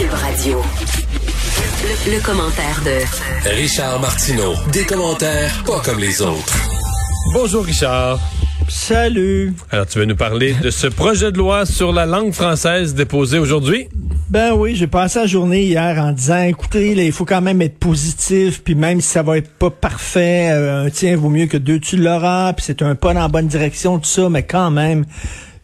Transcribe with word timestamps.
Cube 0.00 0.14
Radio. 0.14 0.62
Le, 1.82 2.16
le 2.16 2.24
commentaire 2.24 2.80
de 2.86 3.50
Richard 3.50 4.00
Martineau. 4.00 4.54
Des 4.72 4.86
commentaires 4.86 5.52
pas 5.66 5.80
comme 5.80 5.98
les 5.98 6.22
autres. 6.22 6.56
Bonjour 7.34 7.62
Richard. 7.62 8.18
Salut. 8.66 9.52
Alors 9.70 9.86
tu 9.86 9.98
veux 9.98 10.06
nous 10.06 10.16
parler 10.16 10.54
de 10.62 10.70
ce 10.70 10.86
projet 10.86 11.30
de 11.32 11.36
loi 11.36 11.66
sur 11.66 11.92
la 11.92 12.06
langue 12.06 12.32
française 12.32 12.94
déposé 12.94 13.38
aujourd'hui? 13.38 13.88
Ben 14.30 14.54
oui, 14.54 14.74
j'ai 14.74 14.86
passé 14.86 15.18
la 15.18 15.26
journée 15.26 15.64
hier 15.64 15.98
en 15.98 16.12
disant, 16.12 16.44
écoutez, 16.44 16.94
là, 16.94 17.02
il 17.02 17.12
faut 17.12 17.26
quand 17.26 17.42
même 17.42 17.60
être 17.60 17.78
positif, 17.78 18.62
puis 18.62 18.74
même 18.74 19.02
si 19.02 19.08
ça 19.08 19.22
va 19.22 19.36
être 19.36 19.50
pas 19.50 19.70
parfait, 19.70 20.50
euh, 20.52 20.86
un 20.86 20.88
tien 20.88 21.14
vaut 21.16 21.28
mieux 21.28 21.46
que 21.46 21.58
deux 21.58 21.80
tu 21.80 21.98
l'auras, 21.98 22.54
puis 22.54 22.64
c'est 22.64 22.80
un 22.80 22.94
pas 22.94 23.12
dans 23.12 23.20
la 23.20 23.28
bonne 23.28 23.48
direction, 23.48 23.98
tout 23.98 24.08
ça, 24.08 24.30
mais 24.30 24.44
quand 24.44 24.70
même, 24.70 25.04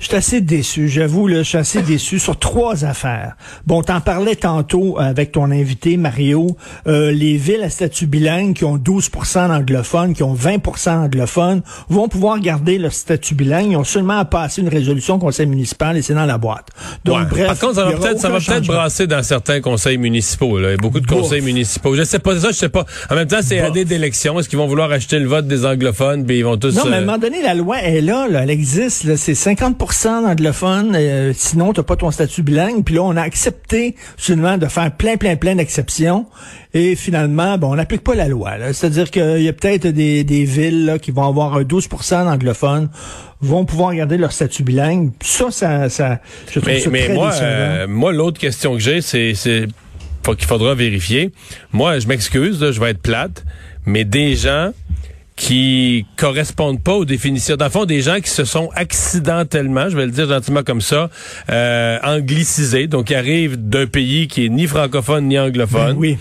je 0.07 0.11
suis 0.11 0.18
assez 0.18 0.41
déçu, 0.41 0.88
j'avoue, 0.88 1.27
là, 1.27 1.38
je 1.38 1.48
suis 1.48 1.59
assez 1.59 1.82
déçu 1.82 2.20
sur 2.20 2.38
trois 2.38 2.84
affaires. 2.84 3.36
Bon, 3.66 3.82
t'en 3.82 4.00
parlais 4.00 4.36
tantôt 4.36 5.00
avec 5.00 5.33
ton 5.33 5.51
invité, 5.51 5.97
Mario, 5.97 6.56
euh, 6.87 7.10
les 7.10 7.37
villes 7.37 7.64
à 7.64 7.70
statut 7.70 8.06
bilingue 8.06 8.55
qui 8.55 8.64
ont 8.64 8.77
12% 8.77 9.48
d'anglophones, 9.48 10.14
qui 10.14 10.23
ont 10.23 10.33
20% 10.33 11.02
d'anglophones, 11.02 11.62
vont 11.88 12.06
pouvoir 12.06 12.38
garder 12.38 12.78
leur 12.78 12.92
statut 12.92 13.34
bilingue. 13.34 13.73
Ils 13.73 13.77
ont 13.77 13.83
seulement 13.83 14.19
à 14.19 14.24
passer 14.24 14.62
une 14.62 14.69
résolution 14.69 15.16
au 15.16 15.19
conseil 15.19 15.47
municipal 15.47 15.97
et 15.97 16.02
c'est 16.02 16.14
dans 16.14 16.25
la 16.25 16.38
boîte. 16.38 16.69
Donc, 17.05 17.28
bref. 17.28 17.48
Par 17.48 17.59
contre, 17.59 17.75
ça 17.75 17.84
va 17.86 17.92
peut-être, 17.95 18.23
peut-être 18.23 18.66
brasser 18.66 19.09
dans 19.09 19.25
certains 19.25 19.61
conseils 19.61 19.98
municipaux, 19.98 20.61
là. 20.61 20.69
Il 20.69 20.70
y 20.70 20.75
a 20.75 20.77
beaucoup 20.77 21.00
de 21.00 21.06
conseils 21.09 21.42
municipaux. 21.42 21.97
Je 21.97 22.05
sais 22.05 22.20
pas 22.20 22.38
ça, 22.38 22.52
je 22.52 22.56
sais 22.56 22.69
pas. 22.69 22.86
En 23.11 23.16
même 23.16 23.27
temps, 23.27 23.41
c'est 23.42 23.59
année 23.59 23.84
d'élection. 23.84 24.38
Est-ce 24.38 24.48
qu'ils 24.48 24.59
vont 24.59 24.69
vouloir 24.69 24.92
acheter 24.92 25.19
le 25.19 25.27
vote 25.27 25.48
des 25.48 25.66
anglophones, 25.66 26.25
puis 26.25 26.38
ils 26.38 26.45
vont 26.45 26.56
tous... 26.56 26.77
Non, 26.77 26.84
mais 26.84 26.95
à 26.95 26.98
un 26.98 27.00
moment 27.00 27.19
donné, 27.19 27.42
la 27.42 27.55
loi 27.55 27.83
est 27.83 28.00
là, 28.00 28.28
là 28.28 28.45
elle 28.45 28.50
existe, 28.50 29.02
là. 29.02 29.16
C'est 29.16 29.34
50 29.34 29.95
d'anglophones, 30.05 30.95
euh, 30.95 31.32
sinon 31.34 31.73
t'as 31.73 31.82
pas 31.82 31.96
ton 31.96 32.10
statut 32.10 32.42
bilingue. 32.42 32.84
Puis 32.84 32.95
là, 32.95 33.02
on 33.02 33.16
a 33.16 33.23
accepté 33.23 33.96
seulement 34.16 34.59
de 34.59 34.66
faire 34.66 34.95
plein, 34.96 35.16
plein, 35.16 35.36
plein 35.36 35.55
d'exceptions. 35.55 36.27
Et 36.74 36.95
finalement, 36.96 37.58
bon, 37.58 37.72
on 37.72 37.77
n'applique 37.77 38.03
pas 38.03 38.14
la 38.14 38.28
loi. 38.28 38.53
C'est-à-dire 38.72 39.11
qu'il 39.11 39.42
y 39.42 39.48
a 39.48 39.53
peut-être 39.53 39.86
des, 39.86 40.25
des 40.25 40.44
villes 40.44 40.84
là, 40.84 40.98
qui 40.98 41.11
vont 41.11 41.27
avoir 41.27 41.64
12 41.64 41.88
d'anglophones 42.11 42.88
vont 43.41 43.64
pouvoir 43.64 43.94
garder 43.94 44.16
leur 44.16 44.33
statut 44.33 44.62
bilingue. 44.62 45.11
Ça, 45.22 45.50
ça, 45.50 45.88
ça 45.88 46.20
je 46.47 46.60
trouve 46.60 46.66
mais, 46.66 46.81
ça 46.81 46.91
mais 46.91 47.05
très 47.05 47.14
moi, 47.14 47.33
euh, 47.41 47.86
moi, 47.88 48.12
l'autre 48.12 48.38
question 48.38 48.75
que 48.75 48.81
j'ai, 48.81 49.00
c'est, 49.00 49.34
qu'il 49.34 50.47
faudra 50.47 50.75
vérifier. 50.75 51.33
Moi, 51.72 51.98
je 51.98 52.06
m'excuse, 52.06 52.58
je 52.58 52.81
vais 52.81 52.91
être 52.91 53.03
plate, 53.03 53.44
mais 53.84 54.05
des 54.05 54.34
gens 54.34 54.72
qui 55.37 56.06
correspondent 56.17 56.83
pas 56.83 56.95
aux 56.95 57.05
définitions. 57.05 57.56
Dans 57.56 57.67
le 57.67 57.70
fond, 57.70 57.84
des 57.84 58.01
gens 58.01 58.20
qui 58.20 58.31
se 58.31 58.45
sont 58.45 58.70
accidentellement, 58.75 59.89
je 59.91 59.97
vais 59.97 60.06
le 60.06 60.11
dire 60.11 60.27
gentiment 60.27 60.62
comme 60.62 60.81
ça, 60.81 61.11
euh, 61.51 61.98
anglicisés, 62.03 62.87
donc 62.87 63.06
qui 63.06 63.15
arrivent 63.15 63.56
d'un 63.56 63.87
pays 63.87 64.28
qui 64.28 64.47
est 64.47 64.48
ni 64.48 64.67
francophone 64.67 65.27
ni 65.28 65.39
anglophone, 65.39 65.93
Ben 65.93 65.98
oui. 65.98 66.19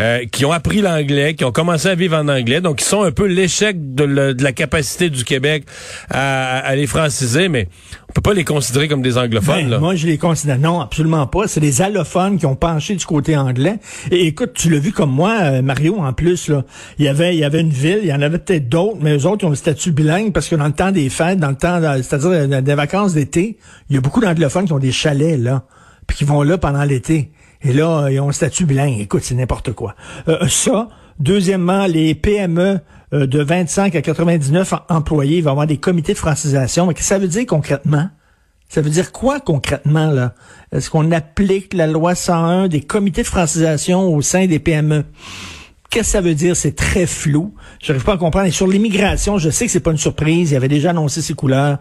euh, 0.00 0.24
qui 0.30 0.44
ont 0.44 0.52
appris 0.52 0.80
l'anglais, 0.80 1.34
qui 1.34 1.44
ont 1.44 1.52
commencé 1.52 1.88
à 1.88 1.94
vivre 1.94 2.16
en 2.16 2.28
anglais, 2.28 2.60
donc 2.60 2.78
qui 2.78 2.84
sont 2.84 3.02
un 3.02 3.12
peu 3.12 3.26
l'échec 3.26 3.94
de, 3.94 4.04
la 4.42 4.52
capacité 4.52 5.10
du 5.10 5.24
Québec 5.24 5.64
à, 6.10 6.58
à 6.58 6.74
les 6.74 6.88
franciser, 6.88 7.48
mais 7.48 7.68
peut 8.16 8.30
pas 8.30 8.34
les 8.34 8.44
considérer 8.44 8.88
comme 8.88 9.02
des 9.02 9.18
anglophones. 9.18 9.64
Ben, 9.64 9.68
là. 9.70 9.78
moi, 9.78 9.94
je 9.94 10.06
les 10.06 10.18
considère. 10.18 10.58
Non, 10.58 10.80
absolument 10.80 11.26
pas. 11.26 11.46
C'est 11.48 11.60
des 11.60 11.82
allophones 11.82 12.38
qui 12.38 12.46
ont 12.46 12.56
penché 12.56 12.94
du 12.96 13.04
côté 13.04 13.36
anglais. 13.36 13.78
Et 14.10 14.26
écoute, 14.26 14.52
tu 14.54 14.70
l'as 14.70 14.78
vu 14.78 14.90
comme 14.92 15.10
moi, 15.10 15.34
euh, 15.42 15.62
Mario, 15.62 15.96
en 15.98 16.12
plus, 16.12 16.48
là. 16.48 16.64
Il 16.98 17.04
y 17.04 17.08
avait, 17.08 17.34
il 17.34 17.38
y 17.40 17.44
avait 17.44 17.60
une 17.60 17.70
ville, 17.70 18.00
il 18.02 18.08
y 18.08 18.12
en 18.14 18.22
avait 18.22 18.38
peut-être 18.38 18.68
d'autres, 18.68 18.98
mais 19.00 19.16
eux 19.16 19.26
autres, 19.26 19.44
ils 19.44 19.46
ont 19.46 19.50
le 19.50 19.54
statut 19.56 19.92
bilingue 19.92 20.32
parce 20.32 20.48
que 20.48 20.56
dans 20.56 20.66
le 20.66 20.72
temps 20.72 20.92
des 20.92 21.08
fêtes, 21.10 21.38
dans 21.38 21.50
le 21.50 21.56
temps, 21.56 21.80
dans- 21.80 22.02
c'est-à-dire 22.02 22.30
euh, 22.30 22.60
des 22.60 22.74
vacances 22.74 23.12
d'été, 23.14 23.58
il 23.90 23.94
y 23.96 23.98
a 23.98 24.00
beaucoup 24.00 24.20
d'anglophones 24.20 24.64
qui 24.64 24.72
ont 24.72 24.78
des 24.78 24.92
chalets, 24.92 25.38
là. 25.38 25.64
Puis 26.06 26.16
qui 26.18 26.24
vont 26.24 26.42
là 26.42 26.56
pendant 26.56 26.84
l'été. 26.84 27.30
Et 27.62 27.72
là, 27.72 28.04
euh, 28.04 28.12
ils 28.12 28.20
ont 28.20 28.28
le 28.28 28.32
statut 28.32 28.64
bilingue. 28.64 28.98
Écoute, 29.00 29.22
c'est 29.24 29.34
n'importe 29.34 29.72
quoi. 29.72 29.94
Euh, 30.28 30.46
ça. 30.48 30.88
Deuxièmement, 31.18 31.86
les 31.86 32.14
PME 32.14 32.78
euh, 33.14 33.26
de 33.26 33.42
25 33.42 33.94
à 33.96 34.02
99 34.02 34.72
em- 34.72 34.78
employés, 34.90 35.38
il 35.38 35.42
va 35.42 35.50
y 35.50 35.52
avoir 35.52 35.66
des 35.66 35.78
comités 35.78 36.12
de 36.12 36.18
francisation. 36.18 36.86
Mais 36.86 36.94
qu'est-ce 36.94 37.08
que 37.08 37.14
ça 37.14 37.18
veut 37.18 37.28
dire 37.28 37.46
concrètement? 37.46 38.08
Ça 38.68 38.80
veut 38.80 38.90
dire 38.90 39.12
quoi 39.12 39.40
concrètement, 39.40 40.10
là? 40.10 40.34
Est-ce 40.72 40.90
qu'on 40.90 41.12
applique 41.12 41.72
la 41.72 41.86
loi 41.86 42.14
101 42.14 42.68
des 42.68 42.80
comités 42.80 43.22
de 43.22 43.26
francisation 43.26 44.12
au 44.12 44.20
sein 44.22 44.46
des 44.46 44.58
PME? 44.58 45.04
Qu'est-ce 45.88 46.08
que 46.08 46.10
ça 46.10 46.20
veut 46.20 46.34
dire? 46.34 46.56
C'est 46.56 46.74
très 46.74 47.06
flou. 47.06 47.54
Je 47.80 47.92
n'arrive 47.92 48.04
pas 48.04 48.14
à 48.14 48.18
comprendre. 48.18 48.46
Et 48.46 48.50
sur 48.50 48.66
l'immigration, 48.66 49.38
je 49.38 49.50
sais 49.50 49.66
que 49.66 49.72
c'est 49.72 49.80
pas 49.80 49.92
une 49.92 49.96
surprise. 49.96 50.50
Il 50.50 50.56
avait 50.56 50.68
déjà 50.68 50.90
annoncé 50.90 51.22
ses 51.22 51.34
couleurs. 51.34 51.78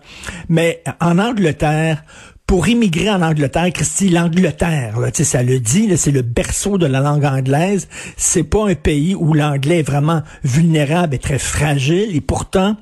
Mais 0.48 0.84
en 1.02 1.18
Angleterre, 1.18 2.04
pour 2.46 2.68
immigrer 2.68 3.10
en 3.10 3.24
Angleterre, 3.24 3.72
Christy, 3.74 4.10
l'Angleterre, 4.10 5.00
là, 5.00 5.10
ça 5.12 5.42
le 5.42 5.60
dit, 5.60 5.90
c'est 5.98 6.12
le 6.12 6.22
berceau 6.22 6.78
de 6.78 6.86
la 6.86 7.00
langue 7.00 7.26
anglaise. 7.26 7.88
C'est 8.16 8.44
pas 8.44 8.70
un 8.70 8.76
pays 8.76 9.16
où 9.16 9.34
l'anglais 9.34 9.80
est 9.80 9.88
vraiment 9.88 10.22
vulnérable 10.44 11.16
et 11.16 11.20
très 11.20 11.40
fragile. 11.40 12.16
Et 12.16 12.22
pourtant, 12.22 12.78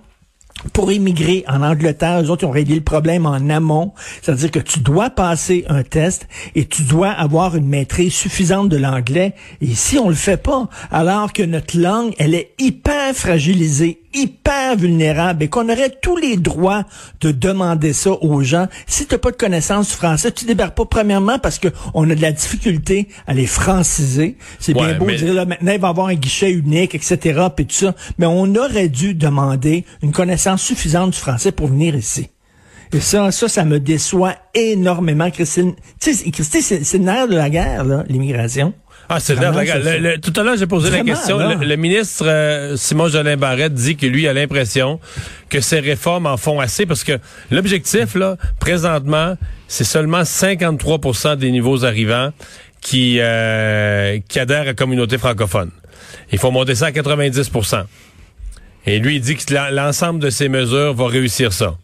pour 0.71 0.91
immigrer 0.91 1.43
en 1.47 1.61
Angleterre, 1.61 2.21
eux 2.21 2.29
autres, 2.29 2.43
ils 2.43 2.47
ont 2.47 2.51
réglé 2.51 2.75
le 2.75 2.81
problème 2.81 3.25
en 3.25 3.49
amont. 3.49 3.93
C'est-à-dire 4.21 4.51
que 4.51 4.59
tu 4.59 4.79
dois 4.79 5.09
passer 5.09 5.65
un 5.67 5.83
test 5.83 6.27
et 6.55 6.65
tu 6.65 6.83
dois 6.83 7.09
avoir 7.09 7.55
une 7.55 7.67
maîtrise 7.67 8.13
suffisante 8.13 8.69
de 8.69 8.77
l'anglais. 8.77 9.33
Et 9.61 9.73
si 9.73 9.97
on 9.97 10.09
le 10.09 10.15
fait 10.15 10.37
pas, 10.37 10.69
alors 10.91 11.33
que 11.33 11.43
notre 11.43 11.77
langue, 11.77 12.13
elle 12.17 12.35
est 12.35 12.51
hyper 12.59 13.13
fragilisée, 13.13 14.02
hyper 14.13 14.75
vulnérable 14.77 15.43
et 15.43 15.47
qu'on 15.49 15.69
aurait 15.69 15.89
tous 16.01 16.15
les 16.17 16.37
droits 16.37 16.83
de 17.21 17.31
demander 17.31 17.93
ça 17.93 18.11
aux 18.11 18.41
gens. 18.43 18.67
Si 18.87 19.05
tu 19.05 19.13
n'as 19.13 19.19
pas 19.19 19.31
de 19.31 19.35
connaissance 19.35 19.89
du 19.89 19.95
français, 19.95 20.31
tu 20.31 20.45
débarques 20.45 20.75
pas 20.75 20.85
premièrement 20.85 21.39
parce 21.39 21.59
que 21.59 21.67
on 21.93 22.09
a 22.09 22.15
de 22.15 22.21
la 22.21 22.31
difficulté 22.31 23.07
à 23.27 23.33
les 23.33 23.47
franciser. 23.47 24.37
C'est 24.59 24.73
bien 24.73 24.93
beau 24.97 25.05
mais- 25.05 25.13
de 25.13 25.17
dire 25.25 25.33
là, 25.33 25.45
maintenant 25.45 25.71
il 25.73 25.79
va 25.79 25.87
y 25.87 25.91
avoir 25.91 26.07
un 26.07 26.15
guichet 26.15 26.51
unique, 26.51 26.95
etc. 26.95 27.47
puis 27.55 27.65
tout 27.65 27.75
ça. 27.75 27.95
Mais 28.17 28.25
on 28.25 28.55
aurait 28.55 28.89
dû 28.89 29.13
demander 29.13 29.85
une 30.01 30.11
connaissance 30.11 30.61
suffisante 30.61 31.11
du 31.11 31.17
français 31.19 31.51
pour 31.51 31.67
venir 31.67 31.95
ici. 31.95 32.29
Et 32.93 32.99
ça, 32.99 33.31
ça, 33.31 33.47
ça 33.47 33.65
me 33.65 33.79
déçoit 33.79 34.35
énormément, 34.53 35.29
Christine. 35.31 35.73
Tu 35.99 36.13
sais, 36.13 36.29
Christine, 36.31 36.61
c'est 36.61 36.97
le 36.99 37.03
nerf 37.03 37.27
de 37.27 37.35
la 37.35 37.49
guerre, 37.49 37.83
là, 37.83 38.03
l'immigration. 38.07 38.73
Ah, 39.09 39.19
c'est. 39.19 39.33
Regarde, 39.33 39.81
c'est 39.83 39.99
le- 39.99 40.11
le- 40.13 40.17
tout 40.19 40.31
à 40.39 40.43
l'heure, 40.43 40.55
j'ai 40.57 40.67
posé 40.67 40.89
Vraiment, 40.89 41.03
la 41.11 41.15
question. 41.15 41.37
Le, 41.37 41.65
le 41.65 41.75
ministre 41.75 42.25
euh, 42.25 42.77
Simon 42.77 43.09
Jolin 43.09 43.35
Barrette 43.35 43.73
dit 43.73 43.97
que 43.97 44.05
lui 44.05 44.27
a 44.27 44.33
l'impression 44.33 44.99
que 45.49 45.59
ces 45.59 45.79
réformes 45.79 46.25
en 46.25 46.37
font 46.37 46.59
assez 46.59 46.85
parce 46.85 47.03
que 47.03 47.19
l'objectif, 47.51 48.15
là, 48.15 48.37
présentement, 48.59 49.35
c'est 49.67 49.83
seulement 49.83 50.21
53% 50.21 51.35
des 51.35 51.51
nouveaux 51.51 51.83
arrivants 51.85 52.29
qui, 52.79 53.17
euh, 53.19 54.19
qui 54.27 54.39
adhèrent 54.39 54.61
à 54.61 54.65
la 54.65 54.73
communauté 54.73 55.17
francophone. 55.17 55.71
Il 56.31 56.37
faut 56.37 56.51
monter 56.51 56.75
ça 56.75 56.87
à 56.87 56.91
90% 56.91 57.83
Et 58.85 58.99
lui, 58.99 59.15
il 59.15 59.21
dit 59.21 59.35
que 59.35 59.53
l'en- 59.53 59.69
l'ensemble 59.71 60.19
de 60.19 60.29
ces 60.29 60.47
mesures 60.47 60.93
va 60.93 61.07
réussir 61.07 61.51
ça. 61.53 61.75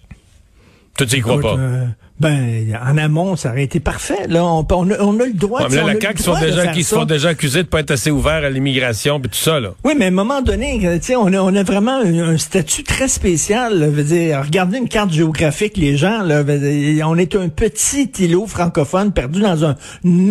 Toi, 0.99 1.07
tu 1.07 1.15
y 1.15 1.21
crois 1.21 1.35
Écoute, 1.35 1.43
pas? 1.45 1.57
euh, 1.57 1.85
ben, 2.19 2.77
en 2.85 2.97
amont, 2.97 3.37
ça 3.37 3.51
aurait 3.51 3.63
été 3.63 3.79
parfait. 3.79 4.27
Là, 4.27 4.43
on, 4.43 4.63
a, 4.63 4.97
on 4.99 5.17
a 5.17 5.25
le 5.25 5.31
droit. 5.31 5.61
Ouais, 5.61 5.67
mais 5.69 5.77
là, 5.77 5.93
la 5.93 6.01
CAQ 6.01 6.21
sont 6.21 6.37
déjà, 6.37 6.67
qui 6.67 6.83
se 6.83 6.93
font 6.93 7.05
déjà 7.05 7.29
accusés 7.29 7.63
de 7.63 7.69
pas 7.69 7.79
être 7.79 7.91
assez 7.91 8.11
ouverts 8.11 8.43
à 8.43 8.49
l'immigration 8.49 9.21
puis 9.21 9.29
tout 9.29 9.37
ça, 9.37 9.61
là. 9.61 9.69
Oui, 9.85 9.93
mais 9.97 10.03
à 10.03 10.07
un 10.09 10.11
moment 10.11 10.41
donné, 10.41 10.99
sais, 11.01 11.15
on 11.15 11.27
a, 11.27 11.39
on 11.39 11.55
a 11.55 11.63
vraiment 11.63 12.01
un, 12.01 12.31
un 12.31 12.37
statut 12.37 12.83
très 12.83 13.07
spécial. 13.07 13.79
Là, 13.79 13.87
veut 13.87 14.03
dire, 14.03 14.41
regardez 14.43 14.79
une 14.79 14.89
carte 14.89 15.13
géographique, 15.13 15.77
les 15.77 15.95
gens, 15.95 16.21
là, 16.21 16.43
dire, 16.43 17.07
on 17.07 17.15
est 17.15 17.33
un 17.37 17.47
petit 17.47 18.11
îlot 18.19 18.45
francophone 18.45 19.13
perdu 19.13 19.39
dans 19.39 19.63
un, 19.63 19.77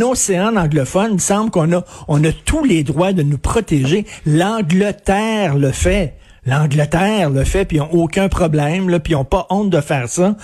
océan 0.03 0.55
anglophone. 0.57 1.13
Il 1.15 1.21
semble 1.23 1.51
qu'on 1.51 1.73
a, 1.73 1.83
on 2.09 2.23
a 2.25 2.33
tous 2.45 2.65
les 2.65 2.85
droits 2.85 3.15
de 3.15 3.23
nous 3.23 3.39
protéger. 3.39 4.05
L'Angleterre 4.27 5.57
le 5.57 5.73
fait. 5.73 6.13
L'Angleterre 6.49 7.29
le 7.29 7.45
fait, 7.45 7.67
puis 7.67 7.77
ils 7.77 7.81
n'ont 7.81 7.91
aucun 7.93 8.29
problème, 8.29 8.89
là, 8.89 9.01
puis 9.01 9.13
ils 9.13 9.17
n'ont 9.17 9.25
pas 9.25 9.47
honte 9.51 9.69
de 9.69 9.83
faire 9.83 10.09
ça. 10.09 10.35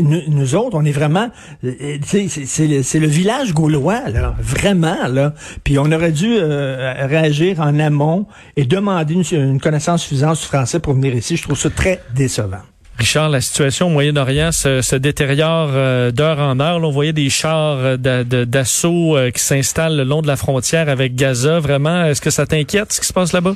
Nous, 0.00 0.54
autres, 0.54 0.76
on 0.78 0.84
est 0.84 0.92
vraiment, 0.92 1.28
euh, 1.64 1.98
sais, 2.04 2.28
c'est- 2.28 2.98
le, 2.98 3.06
village 3.08 3.52
gaulois, 3.52 4.08
là, 4.10 4.36
vraiment, 4.38 5.08
là. 5.08 5.34
Puis 5.64 5.76
on 5.76 5.90
aurait 5.90 6.12
dû 6.12 6.36
euh, 6.38 6.94
réagir 7.06 7.58
en 7.58 7.80
amont 7.80 8.26
et 8.56 8.64
demander 8.64 9.14
une, 9.32 9.60
connaissance 9.60 10.02
suffisante 10.02 10.38
du 10.38 10.44
français 10.44 10.78
pour 10.78 10.94
venir 10.94 11.14
ici. 11.16 11.36
Je 11.36 11.42
trouve 11.42 11.58
ça 11.58 11.68
très 11.68 12.00
décevant. 12.14 12.62
Richard, 12.98 13.28
la 13.28 13.40
situation 13.40 13.88
au 13.88 13.90
Moyen-Orient 13.90 14.52
se, 14.52 14.94
détériore 14.94 15.70
euh, 15.72 16.12
d'heure 16.12 16.38
en 16.38 16.60
heure. 16.60 16.78
Là, 16.78 16.86
on 16.86 16.92
voyait 16.92 17.12
des 17.12 17.28
chars 17.28 17.78
euh, 17.80 17.96
d'assaut 17.96 19.16
euh, 19.16 19.32
qui 19.32 19.42
s'installent 19.42 19.96
le 19.96 20.04
long 20.04 20.22
de 20.22 20.28
la 20.28 20.36
frontière 20.36 20.88
avec 20.88 21.16
Gaza. 21.16 21.58
Vraiment, 21.58 22.04
est-ce 22.04 22.20
que 22.20 22.30
ça 22.30 22.46
t'inquiète 22.46 22.92
ce 22.92 23.00
qui 23.00 23.06
se 23.08 23.12
passe 23.12 23.32
là-bas? 23.32 23.54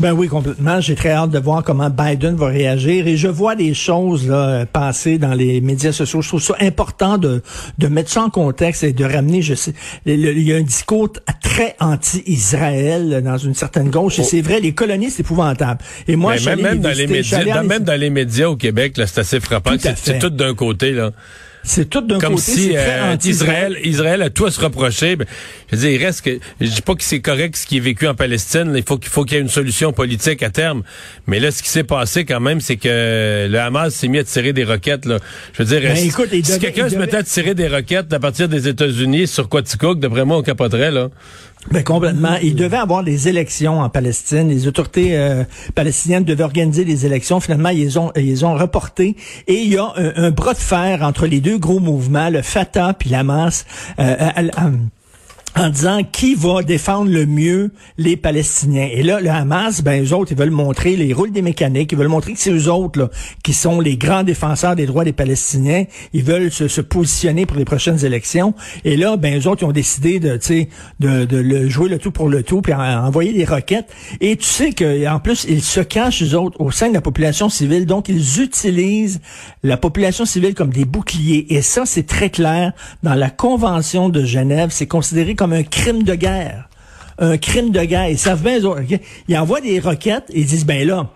Ben 0.00 0.12
oui, 0.12 0.28
complètement. 0.28 0.80
J'ai 0.80 0.94
très 0.94 1.10
hâte 1.10 1.30
de 1.30 1.38
voir 1.38 1.62
comment 1.62 1.90
Biden 1.90 2.34
va 2.34 2.46
réagir. 2.46 3.06
Et 3.06 3.16
je 3.18 3.28
vois 3.28 3.54
des 3.54 3.74
choses 3.74 4.26
là, 4.26 4.64
passer 4.66 5.18
dans 5.18 5.34
les 5.34 5.60
médias 5.60 5.92
sociaux. 5.92 6.22
Je 6.22 6.28
trouve 6.28 6.42
ça 6.42 6.54
important 6.60 7.18
de, 7.18 7.42
de 7.78 7.86
mettre 7.86 8.10
ça 8.10 8.22
en 8.22 8.30
contexte 8.30 8.82
et 8.82 8.92
de 8.94 9.04
ramener, 9.04 9.42
je 9.42 9.54
sais, 9.54 9.74
il 10.06 10.42
y 10.42 10.52
a 10.52 10.56
un 10.56 10.62
discours 10.62 11.10
très 11.42 11.76
anti-Israël 11.80 13.22
dans 13.24 13.36
une 13.38 13.54
certaine 13.54 13.90
gauche. 13.90 14.18
Et 14.18 14.22
c'est 14.24 14.40
vrai, 14.40 14.60
les 14.60 14.72
colonies, 14.72 15.10
c'est 15.10 15.20
épouvantable. 15.20 15.80
Et 16.08 16.16
moi, 16.16 16.32
Mais 16.32 16.38
je 16.38 16.48
même, 16.50 16.60
même 16.62 16.80
dans 16.80 16.90
les 16.96 17.06
médias, 17.06 17.44
dans- 17.44 17.64
même 17.64 17.84
dans 17.84 18.00
les 18.00 18.10
médias 18.10 18.48
au 18.48 18.56
Québec, 18.56 18.96
là, 18.96 19.06
c'est 19.06 19.20
assez 19.20 19.40
frappant. 19.40 19.72
C'est 19.96 20.18
tout 20.18 20.30
d'un 20.30 20.54
côté, 20.54 20.92
là. 20.92 21.10
C'est 21.62 21.90
tout 21.90 22.00
d'un 22.00 22.18
comme 22.18 22.34
côté, 22.36 22.42
si 22.52 22.76
euh. 22.76 23.16
Israël, 23.24 23.76
Israël 23.84 24.22
a 24.22 24.30
tout 24.30 24.46
à 24.46 24.50
se 24.50 24.60
reprocher. 24.60 25.16
Ben, 25.16 25.26
je 25.70 25.76
veux 25.76 25.82
dire, 25.82 25.90
il 26.00 26.04
reste 26.04 26.22
que 26.22 26.38
je 26.60 26.66
dis 26.70 26.80
pas 26.82 26.94
que 26.94 27.04
c'est 27.04 27.20
correct 27.20 27.56
ce 27.56 27.66
qui 27.66 27.76
est 27.76 27.80
vécu 27.80 28.06
en 28.08 28.14
Palestine. 28.14 28.72
Il 28.74 28.82
faut 28.82 28.96
qu'il 28.96 29.10
faut 29.10 29.24
qu'il 29.24 29.36
y 29.36 29.40
ait 29.40 29.42
une 29.42 29.48
solution 29.50 29.92
politique 29.92 30.42
à 30.42 30.50
terme. 30.50 30.82
Mais 31.26 31.38
là, 31.38 31.50
ce 31.50 31.62
qui 31.62 31.68
s'est 31.68 31.84
passé 31.84 32.24
quand 32.24 32.40
même, 32.40 32.60
c'est 32.60 32.76
que 32.76 33.46
le 33.50 33.58
Hamas 33.60 33.94
s'est 33.94 34.08
mis 34.08 34.18
à 34.18 34.24
tirer 34.24 34.52
des 34.52 34.64
roquettes. 34.64 35.04
Là. 35.04 35.18
Je 35.52 35.62
veux 35.62 35.68
dire, 35.68 35.80
Ben, 35.88 35.96
si, 35.96 36.08
écoute, 36.08 36.28
il 36.32 36.44
si 36.44 36.52
devait- 36.52 36.60
quelqu'un 36.72 36.88
se 36.88 36.96
mettait 36.96 37.18
à 37.18 37.22
tirer 37.22 37.54
des 37.54 37.68
roquettes 37.68 38.12
à 38.12 38.18
partir 38.18 38.48
des 38.48 38.66
États-Unis 38.66 39.26
sur 39.26 39.48
Quaticook, 39.48 40.00
d'après 40.00 40.24
moi, 40.24 40.38
on 40.38 40.42
capoterait 40.42 40.90
là. 40.90 41.08
Ben, 41.70 41.84
complètement. 41.84 42.38
Il 42.42 42.54
devait 42.54 42.78
avoir 42.78 43.04
des 43.04 43.28
élections 43.28 43.80
en 43.80 43.90
Palestine. 43.90 44.48
Les 44.48 44.66
autorités 44.66 45.18
euh, 45.18 45.44
palestiniennes 45.74 46.24
devaient 46.24 46.44
organiser 46.44 46.86
des 46.86 47.04
élections. 47.04 47.38
Finalement, 47.38 47.68
ils 47.68 47.80
les 47.80 47.98
ont, 47.98 48.12
ils 48.16 48.46
ont 48.46 48.54
reportées. 48.54 49.14
Et 49.46 49.56
il 49.56 49.68
y 49.70 49.76
a 49.76 49.92
un, 49.94 50.12
un 50.24 50.30
bras 50.30 50.54
de 50.54 50.58
fer 50.58 51.02
entre 51.02 51.26
les 51.26 51.40
deux 51.40 51.49
gros 51.58 51.80
mouvements, 51.80 52.30
le 52.30 52.42
Fatah 52.42 52.94
puis 52.94 53.10
l'Hamas. 53.10 53.64
euh, 53.98 54.16
à- 54.18 54.40
à- 54.40 54.70
en 55.56 55.68
disant 55.68 56.02
qui 56.04 56.34
va 56.36 56.62
défendre 56.62 57.10
le 57.10 57.26
mieux 57.26 57.72
les 57.98 58.16
Palestiniens. 58.16 58.88
Et 58.92 59.02
là, 59.02 59.20
le 59.20 59.30
Hamas, 59.30 59.82
ben 59.82 60.04
eux 60.04 60.14
autres, 60.14 60.30
ils 60.30 60.38
veulent 60.38 60.50
montrer, 60.50 60.94
les 60.96 61.12
rôles 61.12 61.32
des 61.32 61.42
mécaniques, 61.42 61.90
ils 61.92 61.98
veulent 61.98 62.08
montrer 62.08 62.34
que 62.34 62.38
c'est 62.38 62.52
eux 62.52 62.70
autres 62.70 63.00
là, 63.00 63.10
qui 63.42 63.52
sont 63.52 63.80
les 63.80 63.96
grands 63.96 64.22
défenseurs 64.22 64.76
des 64.76 64.86
droits 64.86 65.04
des 65.04 65.12
Palestiniens. 65.12 65.84
Ils 66.12 66.22
veulent 66.22 66.52
se, 66.52 66.68
se 66.68 66.80
positionner 66.80 67.46
pour 67.46 67.56
les 67.56 67.64
prochaines 67.64 68.04
élections. 68.04 68.54
Et 68.84 68.96
là, 68.96 69.16
ben 69.16 69.40
eux 69.40 69.48
autres, 69.48 69.62
ils 69.64 69.66
ont 69.66 69.72
décidé 69.72 70.20
de, 70.20 70.36
tu 70.36 70.46
sais, 70.46 70.68
de, 71.00 71.24
de 71.24 71.36
le 71.38 71.68
jouer 71.68 71.88
le 71.88 71.98
tout 71.98 72.12
pour 72.12 72.28
le 72.28 72.42
tout, 72.44 72.62
puis 72.62 72.72
en- 72.72 72.80
envoyer 73.06 73.32
des 73.32 73.44
roquettes. 73.44 73.88
Et 74.20 74.36
tu 74.36 74.46
sais 74.46 74.72
que 74.72 75.08
en 75.08 75.18
plus, 75.18 75.46
ils 75.48 75.62
se 75.62 75.80
cachent 75.80 76.22
eux 76.22 76.36
autres 76.36 76.60
au 76.60 76.70
sein 76.70 76.88
de 76.88 76.94
la 76.94 77.00
population 77.00 77.48
civile, 77.48 77.86
donc 77.86 78.08
ils 78.08 78.40
utilisent 78.40 79.20
la 79.64 79.76
population 79.76 80.24
civile 80.24 80.54
comme 80.54 80.70
des 80.70 80.84
boucliers. 80.84 81.46
Et 81.50 81.60
ça, 81.60 81.82
c'est 81.86 82.06
très 82.06 82.30
clair 82.30 82.72
dans 83.02 83.14
la 83.14 83.30
Convention 83.30 84.08
de 84.08 84.24
Genève. 84.24 84.68
C'est 84.70 84.86
considéré 84.86 85.34
comme 85.40 85.54
un 85.54 85.62
crime 85.62 86.02
de 86.02 86.14
guerre. 86.14 86.68
Un 87.18 87.38
crime 87.38 87.70
de 87.70 87.82
guerre. 87.82 88.10
Ils 88.10 88.18
savent 88.18 88.42
bien? 88.42 88.58
Ils 89.26 89.38
envoient 89.38 89.62
des 89.62 89.80
roquettes 89.80 90.26
et 90.28 90.40
ils 90.40 90.46
disent, 90.46 90.66
ben 90.66 90.86
là, 90.86 91.08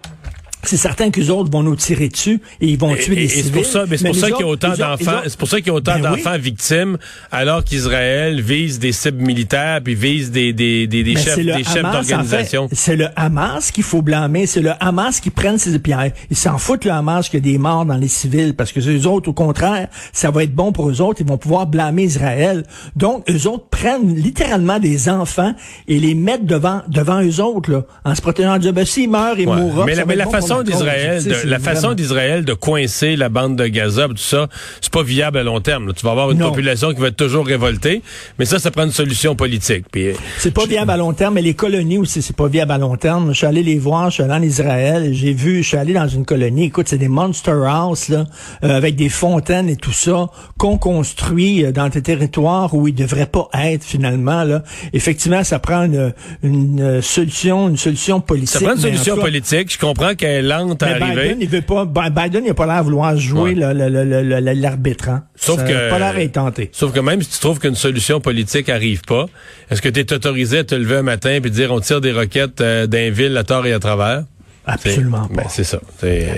c'est 0.67 0.77
certain 0.77 1.11
qu'eux 1.11 1.29
autres 1.31 1.51
vont 1.51 1.63
nous 1.63 1.77
tirer 1.77 2.09
dessus 2.09 2.41
et 2.61 2.67
ils 2.69 2.79
vont 2.79 2.95
Et, 2.95 2.99
tuer 2.99 3.25
et 3.25 3.29
civils. 3.29 3.45
c'est 3.45 3.53
pour 3.53 3.65
ça, 3.67 3.85
mais 3.89 3.97
c'est 3.97 4.07
pour 4.07 4.17
ça 4.17 4.31
qu'il 4.31 4.41
y 4.41 4.43
a 4.43 4.47
autant 4.47 4.75
d'enfants. 4.75 5.21
C'est 5.27 5.37
pour 5.39 5.49
ça 5.49 5.59
qu'il 5.59 5.67
y 5.69 5.71
a 5.71 5.75
autant 5.75 5.99
Ben 5.99 6.13
oui. 6.13 6.23
d'enfants 6.23 6.39
victimes, 6.39 6.99
alors 7.33 7.65
qu'Israël 7.65 8.41
vise 8.41 8.79
des 8.79 8.93
cibles 8.93 9.23
militaires 9.23 9.81
puis 9.83 9.95
vise 9.95 10.31
des 10.31 10.53
des 10.53 10.87
des, 10.87 11.03
des 11.03 11.15
Mais 11.15 11.21
chefs 11.21 11.37
des 11.39 11.65
chefs 11.65 11.85
en 11.85 11.93
d'organisation. 11.93 12.69
fait, 12.69 12.75
C'est 12.75 12.97
le 12.97 13.09
Hamas 13.17 13.71
qu'il 13.71 13.85
faut 13.85 14.03
blâmer. 14.03 14.47
C'est 14.47 14.61
le 14.63 14.73
Hamas 14.81 15.21
qui 15.21 15.31
prennent 15.31 15.59
ces 15.59 15.79
pierres. 15.79 16.13
Ils 16.31 16.37
s'en 16.37 16.59
foutent, 16.59 16.85
le 16.85 16.91
Hamas, 16.93 17.29
qu'il 17.29 17.45
y 17.45 17.49
a 17.49 17.53
des 17.53 17.59
morts 17.59 17.85
dans 17.87 17.97
les 17.97 18.09
civils. 18.09 18.55
Parce 18.55 18.73
que 18.73 18.81
eux 18.81 19.07
autres, 19.07 19.29
au 19.29 19.33
contraire, 19.33 19.89
ça 20.13 20.31
va 20.31 20.43
être 20.45 20.55
bon 20.55 20.73
pour 20.73 20.89
eux 20.91 21.01
autres. 21.01 21.21
Ils 21.21 21.27
vont 21.27 21.39
pouvoir 21.39 21.67
blâmer 21.67 22.05
Israël. 22.05 22.65
Donc, 22.97 23.29
eux 23.31 23.47
autres 23.49 23.67
prennent 23.71 24.15
littéralement 24.15 24.79
des 24.79 25.09
enfants 25.09 25.55
et 25.89 25.99
les 25.99 26.15
mettent 26.15 26.47
devant, 26.47 26.83
devant 26.89 27.23
eux 27.23 27.41
autres, 27.41 27.71
là, 27.71 27.83
en 28.05 28.15
se 28.15 28.21
protégeant. 28.21 28.59
Disant, 28.59 28.73
ben, 28.73 28.85
s'il 28.85 29.11
meurt, 29.11 29.37
il 29.39 29.49
Ouais. 29.49 29.57
mourra. 29.57 29.85
Mais 29.85 29.95
la, 29.95 30.05
mais 30.05 30.17
pour 30.23 30.33
façon 30.55 30.63
d'Israël, 30.63 31.25
de, 31.25 31.49
la 31.49 31.59
façon 31.59 31.93
d'Israël 31.95 32.45
de 32.45 32.53
coincer 32.55 33.17
la 33.17 33.29
bande 33.29 33.57
de 33.57 33.67
Gaza, 33.67 34.09
tout 34.09 34.17
ça, 34.17 34.49
c'est 34.81 34.93
pas 34.93 35.03
viable 35.03 35.39
à 35.39 35.43
long 35.43 35.61
terme. 35.61 35.89
là. 35.89 35.93
Tu 35.95 36.05
vas 36.05 36.13
avoir 36.13 36.31
une 36.31 36.39
Non. 36.39 36.51
population 36.51 36.93
qui 36.95 37.01
va 37.01 37.09
être 37.09 37.17
toujours 37.17 37.47
révoltée, 37.47 38.03
mais 38.39 38.45
ça, 38.45 38.59
ça 38.59 38.71
prend 38.71 38.85
une 38.85 38.93
solution 38.93 39.35
politique. 39.37 39.85
Euh, 39.97 40.15
C'est 40.39 40.53
pas 40.55 40.67
viable 40.67 40.91
à 40.91 40.97
long 40.97 41.13
terme, 41.13 41.35
mais 41.35 41.43
les 41.43 41.55
colonies 41.55 41.99
aussi, 41.99 42.23
c'est 42.23 42.37
pas 42.37 42.49
viable 42.49 42.73
à 42.73 42.79
long 42.79 42.97
terme. 42.97 43.29
Je 43.33 43.39
suis 43.39 43.47
allé 43.47 43.63
les 43.63 43.79
voir, 43.79 44.11
je 44.11 44.15
suis 44.15 44.23
allé 44.23 44.33
en 44.33 44.43
Israël, 44.43 45.11
j'ai 45.13 45.33
vu, 45.33 45.63
je 45.63 45.69
suis 45.69 45.77
allé 45.77 45.93
dans 45.93 46.09
une 46.09 46.25
colonie. 46.25 46.65
Écoute, 46.65 46.89
c'est 46.89 46.99
des 46.99 47.09
monster 47.09 47.53
house 47.67 48.09
là, 48.09 48.27
euh, 48.65 48.77
avec 48.77 48.97
des 48.97 49.09
fontaines 49.09 49.69
et 49.69 49.77
tout 49.77 49.93
ça 49.93 50.27
qu'on 50.59 50.79
construit 50.79 51.65
euh, 51.65 51.73
dans 51.73 51.89
des 51.89 52.03
territoires 52.03 52.75
où 52.75 52.89
ils 52.89 52.95
devraient 52.95 53.27
pas 53.27 53.49
être 53.55 53.85
finalement. 53.85 54.45
Là, 54.45 54.63
effectivement, 54.93 55.45
ça 55.45 55.59
prend 55.59 55.83
une, 55.85 56.13
une, 56.43 57.01
solution, 57.03 57.69
une 57.69 57.77
solution 57.77 58.21
politique. 58.21 58.49
ça 58.51 58.61
prend 58.61 58.75
une 58.75 58.81
solution 58.81 59.17
politique. 59.17 59.73
Je 59.73 59.79
comprends 59.79 60.15
qu'elle 60.15 60.44
lente 60.47 60.83
à 60.83 60.87
mais 60.87 61.03
arriver. 61.03 61.23
Biden, 61.23 61.39
il 61.41 61.49
veut 61.49 61.63
pas. 61.63 61.85
Bi- 61.85 62.11
Biden, 62.11 62.45
il 62.45 62.51
a 62.51 62.55
pas 62.55 62.67
l'air 62.67 62.79
de 62.79 62.85
vouloir 62.85 63.17
jouer 63.17 63.55
Ouais. 63.55 64.55
l'arbitre. 64.55 65.09
hein. 65.09 65.25
Sauf 65.37 65.59
Ça 65.61 65.65
que- 65.65 65.91
pas 65.91 65.99
l'air 65.99 66.15
d'être 66.15 66.33
tenté. 66.33 66.71
Sauf 66.73 66.93
que 66.93 67.01
même 67.01 67.21
si 67.23 67.31
tu 67.31 67.39
trouves 67.41 67.59
qu'une 67.59 67.75
solution 67.75 68.21
politique 68.21 68.69
arrive 68.69 69.03
pas, 69.03 69.27
est-ce 69.71 69.83
que 69.83 69.89
tu 69.89 70.01
es 70.01 70.13
autorisé 70.13 70.59
à 70.59 70.65
te 70.65 70.75
lever 70.75 70.97
un 70.97 71.03
matin 71.03 71.31
et 71.31 71.41
dire 71.41 71.73
on 71.73 71.81
tire 71.81 72.01
des 72.01 72.13
roquettes 72.13 72.61
euh, 72.61 72.87
d'un 72.87 73.11
ville 73.11 73.37
à 73.37 73.45
tort 73.45 73.67
et 73.67 73.73
à 73.73 73.79
travers? 73.79 74.25
Absolument 74.67 75.27
C'est- 75.29 75.35
pas. 75.37 75.43
ben, 75.43 75.49
c'est 75.51 75.65
ça. 75.65 75.81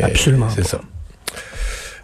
Absolument 0.02 0.48
C'est 0.50 0.62
pas. 0.62 0.68
ça. 0.68 0.80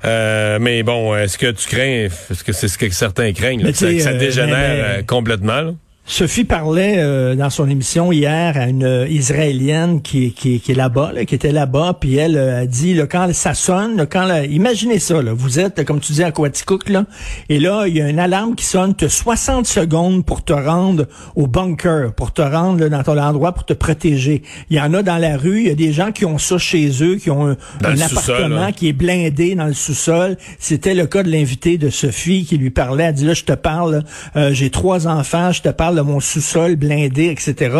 Euh, 0.05 0.59
mais 0.61 0.83
bon, 0.83 1.15
est-ce 1.17 1.39
que 1.39 1.51
tu 1.53 1.69
crains, 1.69 2.09
est-ce 2.31 2.43
que 2.43 2.53
c'est 2.53 2.67
ce 2.69 2.77
que 2.77 2.91
certains 2.91 3.33
craignent, 3.33 3.63
là, 3.63 3.71
que, 3.71 3.79
ça, 3.79 3.87
que 3.87 4.17
euh, 4.17 4.19
dégénère 4.19 4.49
mais- 4.59 4.97
mais- 4.99 5.05
complètement? 5.05 5.61
là? 5.61 5.73
Sophie 6.05 6.45
parlait 6.45 6.97
euh, 6.99 7.37
dans 7.37 7.49
son 7.49 7.71
émission 7.71 8.11
hier 8.11 8.57
à 8.57 8.67
une 8.67 8.83
euh, 8.83 9.07
Israélienne 9.09 10.03
qui, 10.03 10.33
qui, 10.33 10.59
qui 10.59 10.73
est 10.73 10.75
là-bas, 10.75 11.13
là, 11.13 11.25
qui 11.25 11.37
était 11.37 11.53
là-bas, 11.53 11.97
puis 12.01 12.17
elle 12.17 12.37
euh, 12.37 12.63
a 12.63 12.67
dit 12.67 12.93
là, 12.93 13.07
quand 13.07 13.33
ça 13.33 13.55
sonne, 13.55 13.97
là, 13.97 14.07
quand 14.07 14.25
la- 14.25 14.45
imaginez 14.45 14.99
ça, 14.99 15.23
là, 15.23 15.33
vous 15.33 15.61
êtes 15.61 15.85
comme 15.85 16.01
tu 16.01 16.13
dis 16.13 16.25
à 16.25 16.33
Quaticook, 16.33 16.89
là, 16.89 17.05
et 17.49 17.61
là 17.61 17.85
il 17.87 17.97
y 17.97 18.03
a 18.03 18.09
une 18.09 18.19
alarme 18.19 18.57
qui 18.57 18.65
sonne, 18.65 18.97
tu 18.97 19.05
as 19.05 19.09
60 19.09 19.65
secondes 19.65 20.27
pour 20.27 20.43
te 20.43 20.53
rendre 20.53 21.07
au 21.37 21.47
bunker, 21.47 22.13
pour 22.15 22.33
te 22.33 22.43
rendre 22.43 22.81
là, 22.81 22.89
dans 22.89 23.05
ton 23.05 23.17
endroit 23.17 23.53
pour 23.53 23.65
te 23.65 23.73
protéger. 23.73 24.43
Il 24.71 24.77
y 24.77 24.81
en 24.81 24.93
a 24.95 25.05
dans 25.05 25.19
la 25.19 25.37
rue, 25.37 25.61
il 25.61 25.69
y 25.69 25.71
a 25.71 25.77
des 25.77 25.93
gens 25.93 26.11
qui 26.11 26.25
ont 26.27 26.39
ça 26.39 26.59
chez 26.59 26.91
eux, 27.01 27.15
qui 27.15 27.31
ont 27.31 27.47
un, 27.47 27.57
appartement 27.85 28.63
hein. 28.63 28.73
qui 28.73 28.89
est 28.89 28.93
blindé 28.93 29.55
dans 29.55 29.67
le 29.67 29.73
sous-sol. 29.73 30.37
C'était 30.59 30.95
le 30.95 31.07
cas 31.07 31.23
de 31.23 31.31
l'invité 31.31 31.79
de 31.79 31.91
Sophie 31.91 32.45
qui 32.45 32.57
lui 32.57 32.71
parlait. 32.71 33.05
Elle 33.05 33.15
dit 33.15 33.25
là, 33.25 33.35
je 33.35 33.45
te 33.45 33.53
parle, 33.53 34.03
euh, 34.35 34.53
j'ai 34.53 34.71
trois 34.71 35.07
enfants, 35.07 35.53
je 35.53 35.63
te 35.63 35.69
parle 35.69 35.92
de 35.95 36.01
mon 36.01 36.21
sous-sol 36.21 36.77
blindé, 36.77 37.27
etc. 37.27 37.77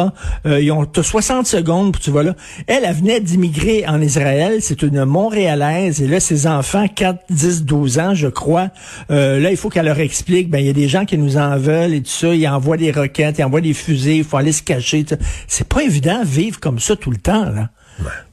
Euh, 0.47 0.61
ils 0.61 0.71
ont 0.73 0.85
t'as 0.85 1.03
60 1.03 1.47
secondes 1.47 1.93
pour 1.93 2.03
tu 2.03 2.11
vois 2.11 2.23
là. 2.23 2.35
Elle, 2.67 2.85
elle 2.85 2.95
venait 2.95 3.21
d'immigrer 3.21 3.85
en 3.87 4.01
Israël. 4.01 4.59
C'est 4.61 4.83
une 4.83 5.05
Montréalaise 5.05 6.01
et 6.03 6.07
là, 6.07 6.21
ses 6.21 6.47
enfants, 6.47 6.87
4, 6.89 7.25
10, 7.31 7.65
12 7.65 7.99
ans, 7.99 8.15
je 8.15 8.29
crois. 8.29 8.69
Euh, 9.11 9.41
là, 9.41 9.51
il 9.51 9.57
faut 9.57 9.69
qu'elle 9.69 9.87
leur 9.87 10.01
explique. 10.01 10.51
Ben, 10.51 10.59
il 10.59 10.67
y 10.67 10.71
a 10.71 10.75
des 10.75 10.89
gens 10.89 11.05
qui 11.05 11.19
nous 11.19 11.37
en 11.37 11.57
veulent 11.57 11.95
et 11.95 12.03
tout 12.03 12.11
ça. 12.11 12.35
Ils 12.35 12.49
envoient 12.49 12.77
des 12.77 12.91
roquettes, 12.91 13.39
ils 13.39 13.45
envoient 13.45 13.61
des 13.61 13.75
fusées. 13.75 14.19
Il 14.19 14.25
faut 14.25 14.37
aller 14.37 14.53
se 14.53 14.63
cacher. 14.63 15.05
C'est 15.47 15.69
pas 15.69 15.83
évident 15.83 16.21
de 16.21 16.29
vivre 16.29 16.61
comme 16.61 16.79
ça 16.79 16.97
tout 16.97 17.11
le 17.11 17.19
temps 17.19 17.45
là. 17.45 17.71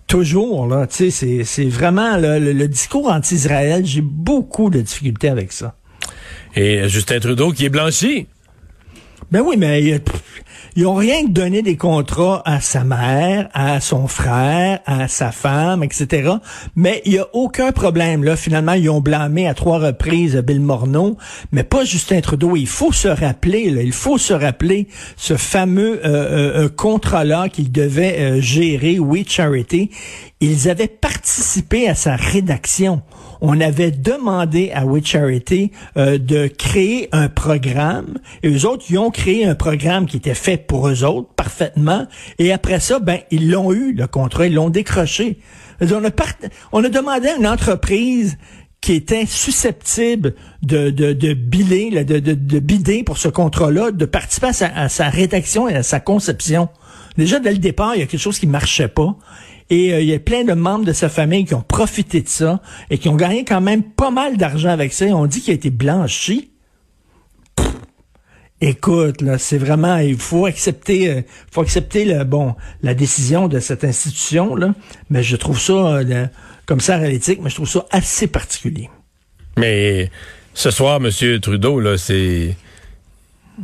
Toujours, 0.07 0.65
là, 0.65 0.87
tu 0.87 0.95
sais, 0.95 1.09
c'est, 1.11 1.43
c'est 1.43 1.67
vraiment 1.67 2.17
là, 2.17 2.39
le, 2.39 2.51
le 2.51 2.67
discours 2.67 3.11
anti-Israël, 3.11 3.85
j'ai 3.85 4.01
beaucoup 4.01 4.71
de 4.71 4.81
difficultés 4.81 5.29
avec 5.29 5.51
ça. 5.51 5.75
Et 6.55 6.87
Justin 6.89 7.19
Trudeau 7.19 7.51
qui 7.51 7.65
est 7.65 7.69
blanchi. 7.69 8.27
Ben 9.31 9.41
oui, 9.41 9.57
mais 9.57 10.01
ils 10.75 10.87
ont 10.87 10.95
rien 10.95 11.25
que 11.25 11.29
donné 11.29 11.61
des 11.61 11.77
contrats 11.77 12.41
à 12.45 12.61
sa 12.61 12.83
mère, 12.83 13.47
à 13.53 13.79
son 13.79 14.07
frère, 14.07 14.79
à 14.87 15.07
sa 15.07 15.31
femme, 15.31 15.83
etc. 15.83 16.31
Mais 16.75 17.03
il 17.05 17.13
y 17.13 17.19
a 17.19 17.27
aucun 17.33 17.71
problème. 17.71 18.23
Là, 18.23 18.35
finalement, 18.35 18.73
ils 18.73 18.89
ont 18.89 19.01
blâmé 19.01 19.47
à 19.47 19.53
trois 19.53 19.77
reprises 19.77 20.35
Bill 20.37 20.61
Morneau, 20.61 21.17
mais 21.51 21.63
pas 21.63 21.85
Justin 21.85 22.21
Trudeau. 22.21 22.55
Il 22.55 22.67
faut 22.67 22.91
se 22.91 23.07
rappeler, 23.07 23.69
là, 23.69 23.83
il 23.83 23.91
faut 23.91 24.17
se 24.17 24.33
rappeler 24.33 24.87
ce 25.15 25.37
fameux 25.37 25.99
euh, 26.03 26.07
euh, 26.07 26.63
euh, 26.65 26.69
contrat-là 26.69 27.49
qu'il 27.49 27.71
devait 27.71 28.19
euh, 28.19 28.41
gérer, 28.41 28.99
We 28.99 29.25
Charity. 29.27 29.91
Ils 30.41 30.69
avaient 30.69 30.87
participé 30.87 31.89
à 31.89 31.95
sa 31.95 32.15
rédaction 32.15 33.01
on 33.41 33.59
avait 33.61 33.91
demandé 33.91 34.71
à 34.73 34.85
We 34.85 35.03
Charity 35.05 35.71
euh, 35.97 36.17
de 36.17 36.47
créer 36.47 37.09
un 37.11 37.29
programme 37.29 38.17
et 38.43 38.49
eux 38.49 38.65
autres, 38.65 38.85
ils 38.89 38.97
ont 38.97 39.11
créé 39.11 39.45
un 39.45 39.55
programme 39.55 40.05
qui 40.05 40.17
était 40.17 40.33
fait 40.33 40.57
pour 40.57 40.89
eux 40.89 41.03
autres 41.03 41.29
parfaitement 41.35 42.07
et 42.37 42.51
après 42.51 42.79
ça, 42.79 42.99
ben 42.99 43.19
ils 43.31 43.49
l'ont 43.49 43.71
eu 43.71 43.93
le 43.93 44.07
contrat, 44.07 44.47
ils 44.47 44.53
l'ont 44.53 44.69
décroché. 44.69 45.39
On 45.81 46.03
a, 46.03 46.11
part- 46.11 46.33
on 46.73 46.83
a 46.83 46.89
demandé 46.89 47.29
à 47.29 47.37
une 47.37 47.47
entreprise 47.47 48.37
qui 48.81 48.93
était 48.93 49.25
susceptible 49.25 50.35
de, 50.61 50.89
de, 50.89 51.13
de 51.13 51.33
biler, 51.33 52.03
de, 52.03 52.19
de, 52.19 52.33
de 52.33 52.59
bider 52.59 53.03
pour 53.03 53.17
ce 53.17 53.27
contrat-là, 53.27 53.91
de 53.91 54.05
participer 54.05 54.47
à 54.47 54.53
sa, 54.53 54.67
à 54.67 54.89
sa 54.89 55.09
rédaction 55.09 55.67
et 55.67 55.75
à 55.75 55.83
sa 55.83 55.99
conception. 55.99 56.69
Déjà, 57.17 57.39
dès 57.39 57.51
le 57.51 57.57
départ, 57.57 57.95
il 57.95 57.99
y 57.99 58.03
a 58.03 58.05
quelque 58.05 58.21
chose 58.21 58.39
qui 58.39 58.47
marchait 58.47 58.87
pas. 58.87 59.17
Et 59.69 59.93
euh, 59.93 60.01
il 60.01 60.07
y 60.07 60.13
a 60.13 60.19
plein 60.19 60.43
de 60.43 60.53
membres 60.53 60.85
de 60.85 60.93
sa 60.93 61.09
famille 61.09 61.45
qui 61.45 61.53
ont 61.53 61.61
profité 61.61 62.21
de 62.21 62.27
ça 62.27 62.61
et 62.89 62.97
qui 62.97 63.09
ont 63.09 63.15
gagné 63.15 63.45
quand 63.45 63.61
même 63.61 63.83
pas 63.83 64.11
mal 64.11 64.37
d'argent 64.37 64.69
avec 64.69 64.93
ça. 64.93 65.05
On 65.05 65.27
dit 65.27 65.41
qu'il 65.41 65.51
a 65.51 65.55
été 65.55 65.69
blanchi. 65.69 66.51
Écoute, 68.61 69.21
là, 69.21 69.37
c'est 69.37 69.57
vraiment, 69.57 69.97
il 69.97 70.17
faut 70.17 70.45
accepter, 70.45 71.09
euh, 71.09 71.21
faut 71.51 71.61
accepter 71.61 72.03
le 72.03 72.25
bon, 72.25 72.55
la 72.81 72.93
décision 72.93 73.47
de 73.47 73.59
cette 73.59 73.85
institution 73.85 74.55
là. 74.55 74.73
Mais 75.09 75.23
je 75.23 75.37
trouve 75.37 75.59
ça, 75.59 75.73
euh, 75.73 76.03
le 76.03 76.27
commissaire 76.65 76.97
à 76.97 77.07
mais 77.07 77.49
je 77.49 77.55
trouve 77.55 77.69
ça 77.69 77.85
assez 77.91 78.27
particulier. 78.27 78.89
Mais 79.57 80.11
ce 80.53 80.71
soir, 80.71 80.99
M. 81.03 81.39
Trudeau, 81.39 81.79
là, 81.79 81.97
c'est. 81.97 82.55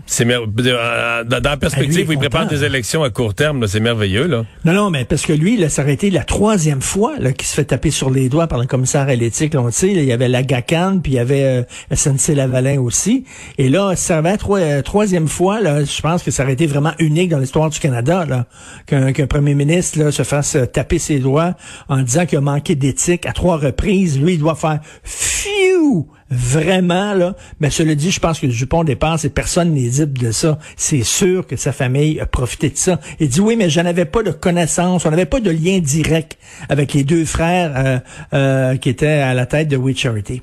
C'est 0.05 0.25
mer- 0.25 0.41
euh, 0.41 1.23
dans, 1.23 1.41
la 1.43 1.57
perspective 1.57 2.09
où 2.09 2.11
il 2.11 2.17
prépare 2.17 2.47
des 2.47 2.63
élections 2.63 3.03
à 3.03 3.09
court 3.09 3.33
terme, 3.33 3.67
c'est 3.67 3.79
merveilleux. 3.79 4.27
Là. 4.27 4.45
Non, 4.63 4.73
non, 4.73 4.89
mais 4.89 5.05
parce 5.05 5.23
que 5.23 5.33
lui, 5.33 5.57
là, 5.57 5.69
ça 5.69 5.83
aurait 5.83 5.93
été 5.93 6.09
la 6.09 6.23
troisième 6.23 6.81
fois 6.81 7.13
là, 7.19 7.31
qu'il 7.31 7.47
se 7.47 7.53
fait 7.53 7.65
taper 7.65 7.91
sur 7.91 8.09
les 8.09 8.29
doigts 8.29 8.47
par 8.47 8.59
le 8.59 8.65
commissaire 8.65 9.07
à 9.07 9.15
l'éthique. 9.15 9.53
Là, 9.53 9.61
on 9.61 9.65
le 9.65 9.71
sait, 9.71 9.93
là, 9.93 10.01
il 10.01 10.07
y 10.07 10.11
avait 10.11 10.27
la 10.27 10.43
GACAN, 10.43 10.99
puis 11.01 11.13
il 11.13 11.15
y 11.15 11.19
avait 11.19 11.43
euh, 11.43 11.63
SNC-Lavalin 11.93 12.79
aussi. 12.79 13.25
Et 13.57 13.69
là, 13.69 13.95
ça 13.95 14.21
va 14.21 14.33
être 14.33 14.49
euh, 14.51 14.81
troisième 14.81 15.27
fois, 15.27 15.61
là, 15.61 15.83
je 15.83 16.01
pense 16.01 16.23
que 16.23 16.31
ça 16.31 16.43
aurait 16.43 16.53
été 16.53 16.67
vraiment 16.67 16.93
unique 16.99 17.29
dans 17.29 17.39
l'histoire 17.39 17.69
du 17.69 17.79
Canada, 17.79 18.25
là, 18.25 18.45
qu'un 18.85 19.27
premier 19.27 19.55
ministre 19.55 19.99
là, 19.99 20.11
se 20.11 20.23
fasse 20.23 20.55
euh, 20.55 20.65
taper 20.65 20.99
ses 20.99 21.19
doigts 21.19 21.55
en 21.89 22.01
disant 22.01 22.25
qu'il 22.25 22.37
a 22.37 22.41
manqué 22.41 22.75
d'éthique 22.75 23.25
à 23.25 23.33
trois 23.33 23.57
reprises. 23.57 24.19
Lui, 24.19 24.33
il 24.33 24.39
doit 24.39 24.55
faire 24.55 24.79
«Phew!» 25.45 26.07
Vraiment, 26.29 27.13
là. 27.13 27.35
Mais 27.59 27.69
cela 27.69 27.93
dit, 27.93 28.09
je 28.09 28.19
pense 28.19 28.39
que 28.39 28.47
Dupont 28.47 28.83
dépasse 28.83 29.25
et 29.25 29.29
personne 29.29 29.73
n'est 29.73 29.89
libre 29.89 30.19
de 30.19 30.31
ça. 30.31 30.57
C'est 30.75 31.03
sûr 31.03 31.45
que 31.45 31.55
sa 31.55 31.71
famille 31.71 32.19
a 32.19 32.25
profité 32.25 32.69
de 32.69 32.77
ça. 32.77 32.99
Il 33.19 33.29
dit 33.29 33.41
oui, 33.41 33.55
mais 33.55 33.69
je 33.69 33.79
n'avais 33.79 34.05
pas 34.05 34.23
de 34.23 34.31
connaissance, 34.31 35.05
on 35.05 35.11
n'avait 35.11 35.27
pas 35.27 35.39
de 35.39 35.51
lien 35.51 35.79
direct 35.79 36.37
avec 36.67 36.93
les 36.93 37.03
deux 37.03 37.25
frères 37.25 37.73
euh, 37.75 37.99
euh, 38.33 38.77
qui 38.77 38.89
étaient 38.89 39.07
à 39.07 39.33
la 39.33 39.45
tête 39.45 39.67
de 39.67 39.77
We 39.77 39.95
Charity. 39.95 40.41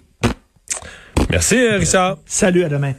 Merci, 1.31 1.57
euh, 1.57 1.79
Richard. 1.79 2.19
Salut, 2.27 2.65
à 2.65 2.69
demain. 2.69 2.95